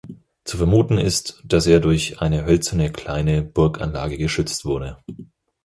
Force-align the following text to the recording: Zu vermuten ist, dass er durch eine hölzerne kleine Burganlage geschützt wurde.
Zu 0.45 0.57
vermuten 0.57 0.97
ist, 0.97 1.43
dass 1.45 1.67
er 1.67 1.79
durch 1.79 2.21
eine 2.21 2.43
hölzerne 2.43 2.91
kleine 2.91 3.43
Burganlage 3.43 4.17
geschützt 4.17 4.65
wurde. 4.65 4.97